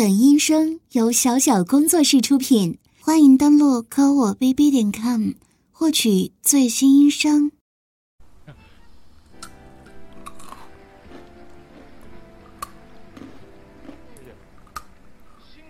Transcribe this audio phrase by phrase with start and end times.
[0.00, 5.32] 本音声由小小工作室出品，欢迎登录科我 bb 点 com
[5.70, 7.52] 获取最新音声。
[8.46, 8.54] 心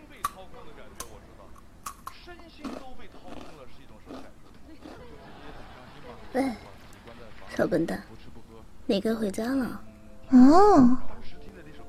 [0.08, 1.42] 被掏空的感觉我知道，
[2.24, 4.30] 身心都被掏空了是一种什么感
[6.32, 6.38] 觉？
[6.38, 6.54] 喂，
[7.56, 8.00] 小笨蛋，
[8.86, 9.82] 你该回家了。
[10.28, 10.96] 哦，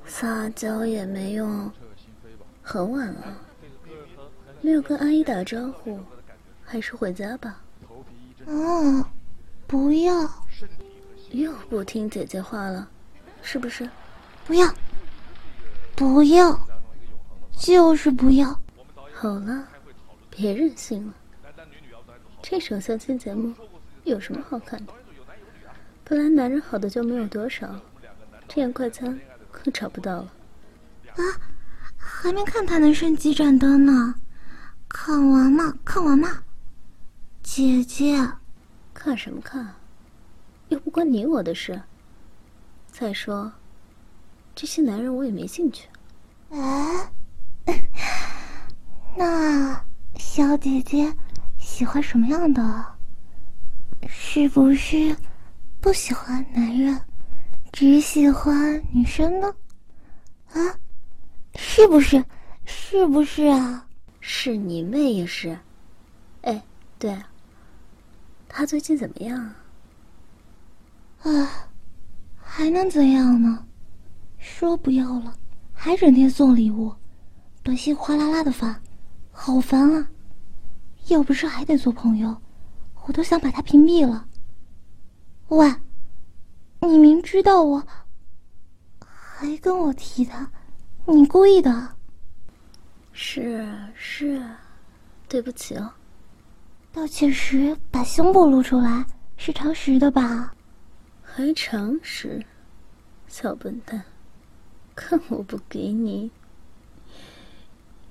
[0.04, 1.70] 撒娇也没用，
[2.62, 3.36] 很晚了，
[4.60, 5.98] 没有跟阿姨打招呼，
[6.64, 7.60] 还是回家吧。
[8.46, 9.12] 啊，
[9.66, 10.28] 不要，
[11.32, 12.88] 又不听姐姐话了，
[13.42, 13.88] 是不是？
[14.46, 14.72] 不要，
[15.96, 16.58] 不要，
[17.58, 18.58] 就是不要。
[19.12, 19.68] 好了，
[20.30, 21.14] 别任性了。
[22.42, 23.54] 这种相亲节目
[24.04, 24.92] 有什么好看的？
[26.04, 27.80] 本来男人好的就没有多少，
[28.48, 29.18] 这样快餐
[29.50, 30.32] 可找不到了。
[31.14, 31.22] 啊，
[32.22, 34.14] 还没看他能升几盏灯呢，
[34.88, 36.28] 看完嘛，看完嘛。
[37.42, 38.16] 姐姐，
[38.94, 39.74] 看什么看？
[40.68, 41.82] 又不关你我的事。
[42.92, 43.50] 再说，
[44.54, 45.88] 这些男人我也没兴趣。
[46.50, 47.12] 哎，
[49.18, 49.84] 那
[50.14, 51.12] 小姐姐
[51.58, 52.86] 喜欢什么样的？
[54.06, 55.16] 是不是
[55.80, 57.00] 不喜欢男人，
[57.72, 59.52] 只喜欢女生呢？
[60.52, 60.78] 啊，
[61.54, 62.24] 是不是？
[62.64, 63.86] 是不是啊？
[64.20, 65.58] 是你妹也是。
[66.42, 66.62] 哎，
[66.98, 67.28] 对啊。
[68.48, 69.54] 他最近怎么样？
[71.22, 71.68] 啊，
[72.36, 73.66] 还能怎样呢？
[74.38, 75.34] 说不要了，
[75.72, 76.94] 还整天送礼物，
[77.62, 78.80] 短信哗啦啦的发，
[79.30, 80.08] 好烦啊！
[81.08, 82.36] 要不是还得做朋友，
[83.06, 84.26] 我都想把他屏蔽了。
[85.48, 85.72] 喂，
[86.80, 87.86] 你明知道我，
[88.98, 90.50] 还跟我提他，
[91.04, 91.96] 你故意的？
[93.12, 94.40] 是是，
[95.28, 95.90] 对不起哦。
[96.92, 99.04] 道歉时把胸部露出来
[99.36, 100.54] 是常识的吧？
[101.22, 102.44] 还常识，
[103.26, 104.04] 小笨蛋，
[104.94, 106.30] 看我不给你！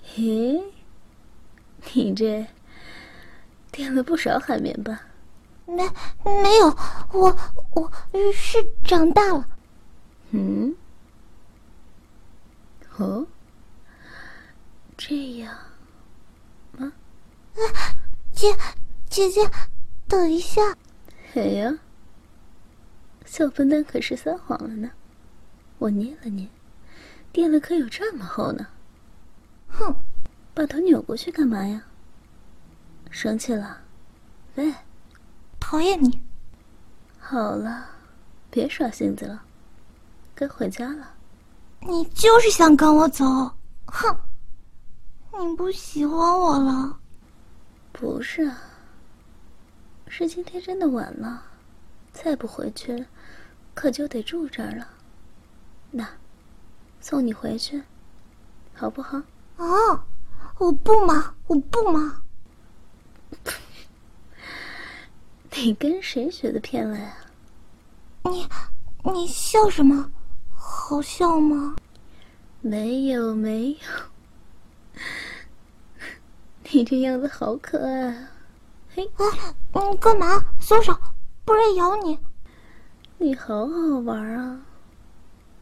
[0.03, 0.61] 嘿，
[1.93, 2.45] 你这
[3.71, 5.01] 垫了不少海绵吧？
[5.65, 5.87] 没
[6.25, 6.75] 没有，
[7.13, 7.37] 我
[7.73, 7.91] 我
[8.33, 9.47] 是长大了。
[10.31, 10.75] 嗯？
[13.01, 13.27] 哦？
[14.97, 15.57] 这样
[16.77, 16.93] 吗？
[17.55, 17.61] 啊！
[18.31, 18.55] 姐，
[19.09, 19.41] 姐姐，
[20.07, 20.61] 等一下。
[21.33, 21.79] 哎呀，
[23.25, 24.91] 小笨蛋可是撒谎了呢。
[25.79, 26.47] 我捏了捏，
[27.31, 28.67] 垫了可有这么厚呢。
[29.67, 29.95] 哼，
[30.53, 31.83] 把头扭过去干嘛呀？
[33.09, 33.81] 生气了？
[34.55, 34.73] 喂，
[35.59, 36.21] 讨厌你。
[37.19, 37.89] 好了，
[38.49, 39.43] 别耍性子了，
[40.35, 41.15] 该回家了。
[41.81, 43.25] 你就是想赶我走，
[43.87, 44.15] 哼！
[45.39, 46.99] 你不喜欢我了？
[47.91, 48.61] 不是啊，
[50.07, 51.41] 是今天真的晚了，
[52.13, 53.05] 再不回去，
[53.73, 54.87] 可就得住这儿了。
[55.89, 56.07] 那，
[56.99, 57.81] 送你回去，
[58.75, 59.19] 好不好？
[59.57, 60.03] 哦，
[60.59, 62.21] 我不忙，我不忙。
[65.55, 67.17] 你跟谁学的偏来啊？
[68.23, 68.47] 你，
[69.11, 70.11] 你笑什么？
[70.63, 71.75] 好笑吗？
[72.61, 73.77] 没有，没有。
[76.71, 78.29] 你这样子好可爱啊！
[78.93, 79.23] 嘿，啊
[79.89, 80.45] 你干嘛？
[80.59, 80.95] 松手，
[81.43, 82.19] 不然咬你！
[83.17, 84.61] 你好好玩啊！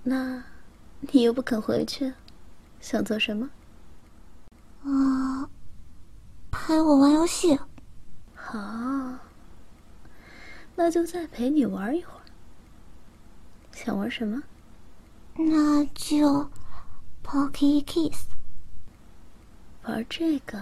[0.04, 0.44] 那，
[1.00, 2.14] 你又不肯回去，
[2.82, 3.50] 想做什么？
[4.84, 5.50] 啊，
[6.52, 7.58] 陪我玩游戏。
[8.36, 8.60] 好，
[10.76, 12.22] 那就再陪你玩一会儿。
[13.72, 14.44] 想玩什么？
[15.42, 16.50] 那就
[17.24, 18.28] ，Pocky Kiss。
[19.84, 20.60] 玩这个。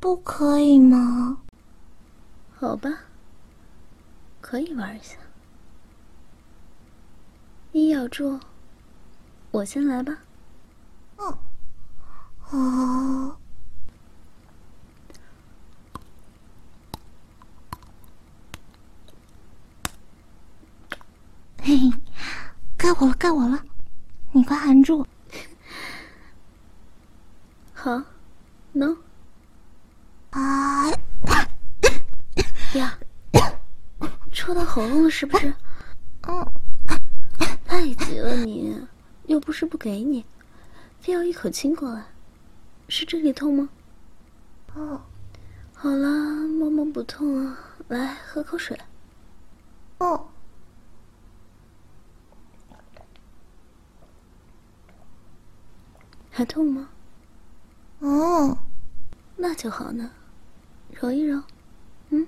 [0.00, 1.38] 不可以吗？
[2.58, 2.88] 好吧，
[4.40, 5.16] 可以玩一下。
[7.72, 8.40] 你咬住，
[9.50, 10.16] 我先来吧。
[11.18, 11.38] 嗯，
[12.50, 13.36] 哦。
[21.60, 21.92] 嘿嘿，
[22.76, 23.64] 该我了，该我了，
[24.36, 25.06] 你快含住。
[27.72, 28.02] 好
[28.72, 28.94] ，no。
[30.30, 30.90] 啊！
[32.74, 32.98] 呀，
[34.30, 35.54] 戳到喉咙了是不是？
[36.28, 36.46] 嗯，
[37.64, 38.78] 太急了你，
[39.24, 40.22] 又不是不给你，
[41.00, 42.04] 非要一口亲过来，
[42.88, 43.70] 是这里痛吗？
[44.74, 45.00] 哦，
[45.72, 46.08] 好了，
[46.46, 48.78] 摸摸不痛啊，来喝口水。
[49.96, 50.25] 哦，
[56.36, 56.90] 还痛吗？
[58.00, 58.58] 哦，
[59.36, 60.10] 那就好呢，
[60.90, 61.42] 揉一揉。
[62.10, 62.26] 嗯，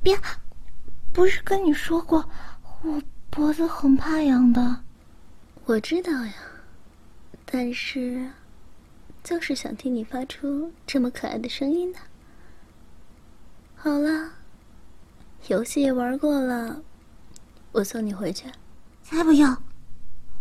[0.00, 0.16] 别，
[1.12, 2.30] 不是跟你说过，
[2.84, 4.84] 我脖子很怕痒的。
[5.64, 6.34] 我知道呀，
[7.44, 8.30] 但是，
[9.24, 11.98] 就是想听你发出这么可爱的声音呢。
[13.74, 14.34] 好了，
[15.48, 16.80] 游戏也玩过了，
[17.72, 18.46] 我送你回去。
[19.10, 19.56] 才不要！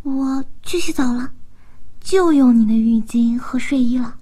[0.04, 1.31] 我去洗澡了，
[2.02, 4.18] 就用你的浴巾和睡衣了。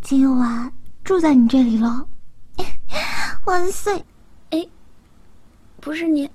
[0.00, 0.72] 今晚
[1.04, 2.08] 住在你这里了，
[3.44, 4.02] 万岁！
[4.52, 4.66] 哎，
[5.82, 6.30] 不是你，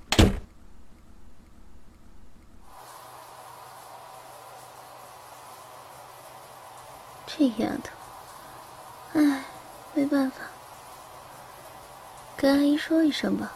[7.25, 9.43] 这丫头，哎，
[9.95, 10.37] 没办法，
[12.37, 13.51] 跟阿姨说一声吧。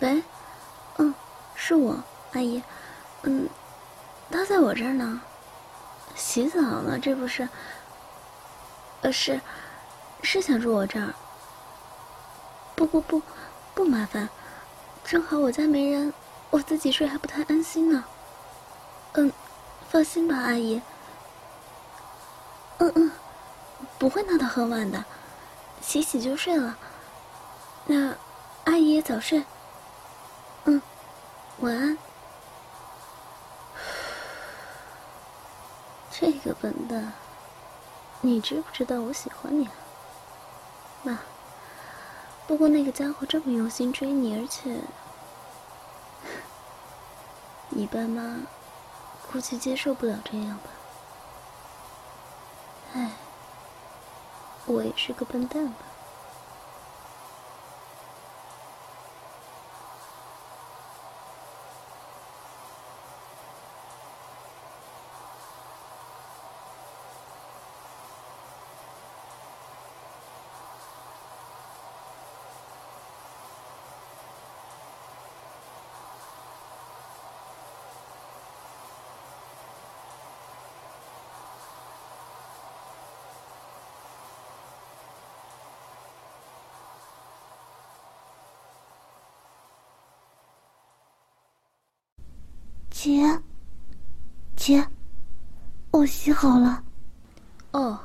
[0.00, 0.22] 喂，
[0.98, 1.14] 嗯，
[1.54, 1.96] 是我，
[2.32, 2.62] 阿姨，
[3.22, 3.48] 嗯，
[4.30, 5.20] 他在我这儿呢，
[6.14, 7.48] 洗澡呢，这不是，
[9.00, 9.40] 呃，是，
[10.22, 11.14] 是想住我这儿。
[12.74, 13.22] 不不不，
[13.74, 14.28] 不麻烦，
[15.02, 16.12] 正好我家没人，
[16.50, 18.04] 我自己睡还不太安心呢。
[19.14, 19.32] 嗯，
[19.88, 20.82] 放心吧，阿姨。
[22.78, 23.10] 嗯嗯，
[23.98, 25.02] 不会闹到很晚的，
[25.80, 26.76] 洗洗就睡了。
[27.86, 28.14] 那，
[28.64, 29.42] 阿姨早睡。
[31.60, 31.96] 晚安。
[36.10, 37.12] 这个笨蛋，
[38.20, 39.72] 你知不知道我喜欢你啊？
[41.02, 41.18] 妈，
[42.46, 44.80] 不过那个家伙这么用心追你，而且，
[47.70, 48.40] 你爸妈
[49.32, 50.70] 估计接受不了这样吧？
[52.94, 53.10] 唉，
[54.66, 55.74] 我也是个笨蛋吧。
[93.06, 93.40] 姐，
[94.56, 94.84] 姐，
[95.92, 96.82] 我洗好了。
[97.70, 98.00] 哦，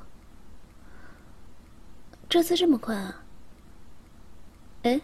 [2.29, 3.23] 这次这么快啊？
[4.83, 5.01] 哎，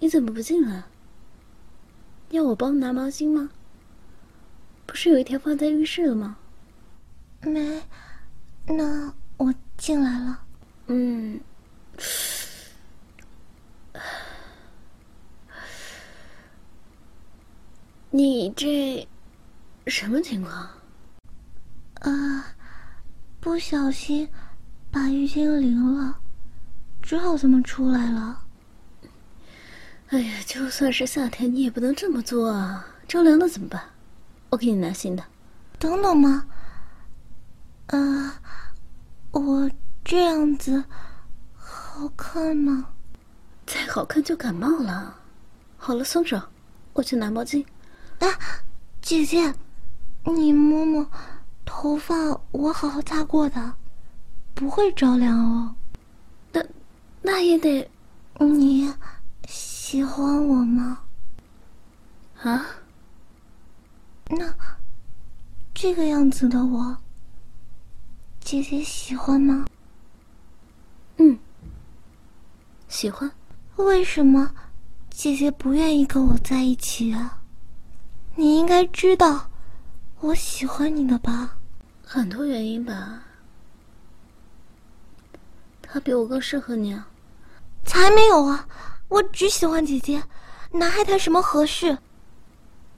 [0.00, 0.82] 你怎么不进来？
[2.28, 3.48] 要我帮拿毛巾吗？
[4.84, 6.36] 不是有一条放在浴室了吗？
[7.40, 7.82] 没，
[8.66, 10.44] 那我进来了。
[10.88, 11.40] 嗯。
[18.16, 19.08] 你这
[19.88, 20.70] 什么情况？
[21.94, 22.46] 啊，
[23.40, 24.28] 不小心
[24.88, 26.20] 把浴巾淋了，
[27.02, 28.44] 只好这么出来了。
[30.10, 32.86] 哎呀，就算是夏天，你也不能这么做啊！
[33.08, 33.82] 着凉了怎么办？
[34.50, 35.24] 我给你拿新的。
[35.80, 36.46] 等等嘛，
[37.88, 38.40] 啊，
[39.32, 39.68] 我
[40.04, 40.84] 这样子
[41.56, 42.90] 好看吗？
[43.66, 45.18] 再好看就感冒了。
[45.76, 46.40] 好了，松手，
[46.92, 47.66] 我去拿毛巾。
[48.20, 48.28] 啊，
[49.02, 49.54] 姐姐，
[50.24, 51.06] 你摸摸
[51.64, 52.14] 头发，
[52.52, 53.74] 我好好擦过的，
[54.54, 55.74] 不会着凉哦。
[56.52, 56.64] 那
[57.22, 57.90] 那也得，
[58.38, 58.92] 你
[59.46, 61.00] 喜欢我吗？
[62.42, 62.64] 啊？
[64.30, 64.54] 那
[65.74, 66.96] 这个样子的我，
[68.40, 69.66] 姐姐喜欢吗？
[71.18, 71.38] 嗯，
[72.88, 73.30] 喜欢。
[73.76, 74.54] 为什么
[75.10, 77.42] 姐姐不愿意跟我在一起啊？
[78.36, 79.50] 你应该知道，
[80.20, 81.58] 我喜欢你的吧？
[82.04, 83.22] 很多原因吧。
[85.82, 87.08] 他比我更适合你啊。
[87.84, 88.66] 才没有啊！
[89.08, 90.24] 我只喜欢姐姐，
[90.72, 91.98] 哪还谈什么合适？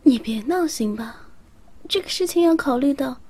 [0.05, 1.16] 你别闹行吧？
[1.88, 3.21] 这个事情要考虑到。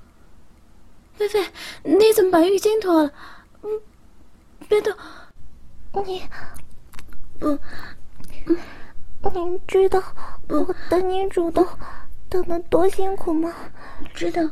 [1.14, 1.50] 菲菲，
[1.82, 3.10] 你怎么把浴巾脱了？
[3.62, 3.70] 嗯，
[4.68, 4.94] 别动！
[6.04, 6.22] 你
[7.40, 7.58] 不。
[9.34, 10.02] 你知道
[10.48, 11.66] 我等你主动
[12.28, 13.52] 等的多辛苦吗？
[14.14, 14.42] 知道，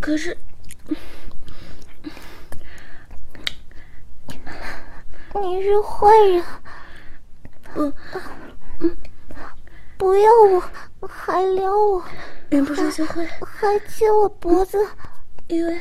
[0.00, 0.36] 可是
[5.34, 6.44] 你是坏人，
[7.74, 7.92] 不，
[9.96, 12.04] 不要我，还撩我，
[12.50, 14.78] 忍不住就会，还亲我脖子，
[15.48, 15.80] 因为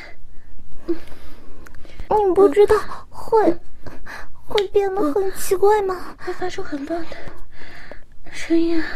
[0.88, 2.76] 你不知道
[3.10, 3.60] 会
[4.48, 6.16] 会变得很奇怪吗？
[6.20, 7.18] 会发出很棒的。
[8.34, 8.88] 声音啊！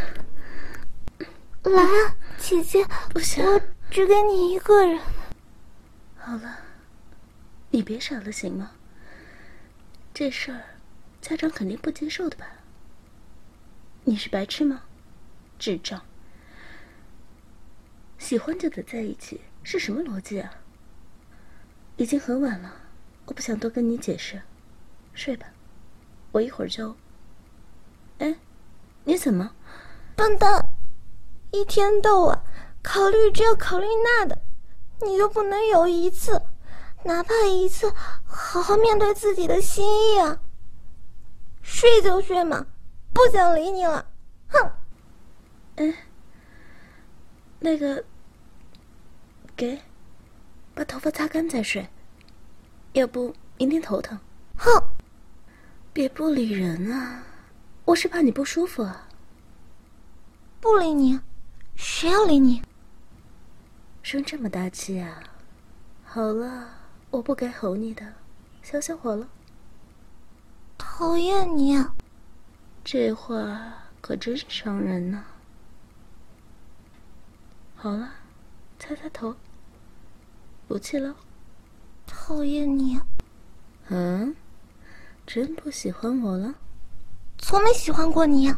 [1.63, 4.99] 来啊，姐姐，不行，我只给你一个人。
[6.17, 6.57] 好了，
[7.69, 8.71] 你别傻了行吗？
[10.11, 10.63] 这事儿，
[11.21, 12.47] 家长肯定不接受的吧？
[14.05, 14.83] 你是白痴吗？
[15.59, 16.01] 智障！
[18.17, 20.51] 喜欢就得在一起，是什么逻辑啊？
[21.95, 22.73] 已经很晚了，
[23.27, 24.41] 我不想多跟你解释，
[25.13, 25.47] 睡吧，
[26.31, 26.97] 我一会儿就……
[28.17, 28.35] 哎，
[29.07, 29.51] 你怎么？
[30.17, 30.69] 笨蛋！
[31.51, 32.43] 一天到晚
[32.83, 34.37] 考虑这考虑那的，
[34.99, 36.41] 你就不能有一次，
[37.05, 37.89] 哪怕一次，
[38.25, 40.41] 好好面对自己的心意啊？
[41.61, 42.67] 睡就睡嘛，
[43.13, 44.05] 不想理你了，
[44.49, 44.71] 哼！
[45.77, 45.93] 哎，
[47.59, 48.03] 那个，
[49.55, 49.79] 给，
[50.75, 51.87] 把头发擦干再睡，
[52.91, 54.19] 要不明天头疼。
[54.57, 54.83] 哼！
[55.93, 57.23] 别不理人啊，
[57.87, 59.07] 我是怕你不舒服啊。
[60.59, 61.17] 不理你。
[61.77, 62.61] 谁要理你？
[64.03, 65.23] 生这么大气啊！
[66.03, 66.69] 好了，
[67.09, 68.15] 我不该吼你的，
[68.61, 69.29] 消消火了。
[70.77, 71.81] 讨厌你！
[72.83, 75.23] 这话可真伤人呢。
[77.73, 78.11] 好了，
[78.77, 79.33] 擦擦头，
[80.67, 81.15] 不气了。
[82.05, 82.99] 讨厌你！
[83.87, 84.35] 嗯，
[85.25, 86.53] 真不喜欢我了？
[87.37, 88.53] 从没喜欢过你。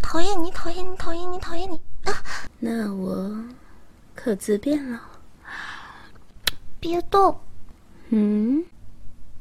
[0.00, 0.50] 讨厌你！
[0.52, 0.96] 讨厌你！
[0.96, 1.38] 讨厌你！
[1.38, 1.80] 讨厌你！
[2.60, 3.44] 那我
[4.14, 5.00] 可自便了。
[6.80, 7.40] 别动！
[8.08, 8.64] 嗯，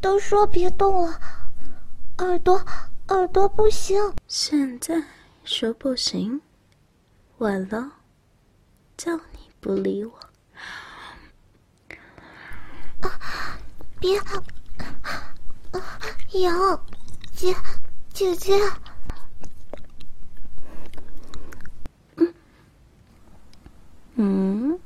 [0.01, 1.19] 都说别动了，
[2.17, 2.65] 耳朵
[3.07, 4.13] 耳朵不行。
[4.27, 5.01] 现在
[5.45, 6.41] 说不行，
[7.37, 7.91] 晚了，
[8.97, 10.19] 叫你不理我。
[13.01, 13.59] 啊！
[13.99, 14.19] 别！
[14.19, 15.81] 啊！
[16.33, 16.85] 痒！
[17.33, 17.55] 姐
[18.17, 18.51] 姐姐。
[24.15, 24.79] 嗯，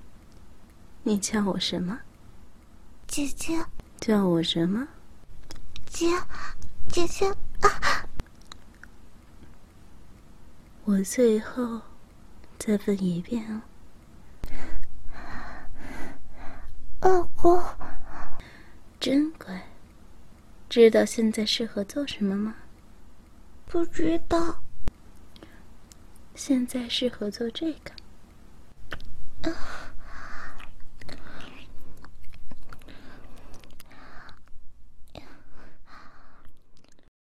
[1.03, 1.97] 你叫我什么？
[3.07, 3.65] 姐姐。
[4.01, 4.85] 叫我什么？
[5.85, 6.07] 姐，
[6.89, 7.25] 姐姐
[7.61, 8.05] 啊！
[10.83, 11.79] 我最后
[12.59, 13.61] 再问一遍哦。
[16.99, 17.63] 老公，
[18.99, 19.69] 真乖。
[20.67, 22.55] 知道现在适合做什么吗？
[23.71, 24.61] 不知道。
[26.35, 29.49] 现在适合做这个。
[29.49, 29.80] 啊。